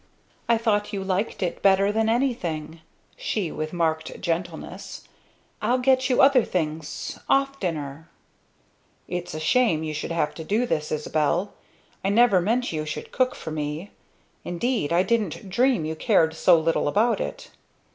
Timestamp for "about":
16.87-17.19